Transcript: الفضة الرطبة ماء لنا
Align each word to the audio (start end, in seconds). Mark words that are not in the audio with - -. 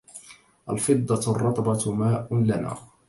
الفضة 0.69 1.31
الرطبة 1.31 1.91
ماء 1.93 2.27
لنا 2.35 2.77